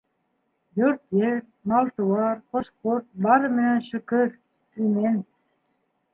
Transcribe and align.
Йорт-ер, 0.79 1.37
мал 1.71 1.87
тыуар, 1.97 2.41
ҡош 2.55 2.71
ҡорт 2.87 3.07
бары 3.27 3.53
менән 3.59 3.85
шөкөр, 3.91 4.35
имен. 4.89 5.23